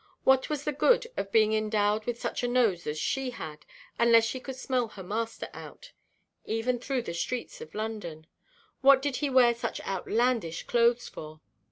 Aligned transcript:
What 0.23 0.49
was 0.49 0.63
the 0.63 0.71
good 0.71 1.05
of 1.15 1.31
being 1.31 1.53
endowed 1.53 2.05
with 2.07 2.19
such 2.19 2.41
a 2.41 2.47
nose 2.47 2.87
as 2.87 2.97
she 2.97 3.29
had, 3.29 3.67
unless 3.99 4.23
she 4.25 4.39
could 4.39 4.55
smell 4.55 4.87
her 4.87 5.03
master 5.03 5.47
out, 5.53 5.91
even 6.43 6.79
through 6.79 7.03
the 7.03 7.13
streets 7.13 7.61
of 7.61 7.75
London? 7.75 8.25
What 8.81 9.03
did 9.03 9.17
he 9.17 9.29
wear 9.29 9.53
such 9.53 9.79
outlandish 9.81 10.63
clothes 10.63 11.07
for? 11.07 11.39